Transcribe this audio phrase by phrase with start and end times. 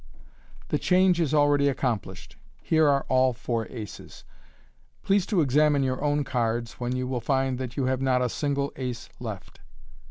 [0.69, 2.35] The change is already accomplished.
[2.63, 4.23] Here are all four aces.
[5.03, 8.73] Please to examine your own cards, when you will find you have not a single
[8.77, 9.59] ace left.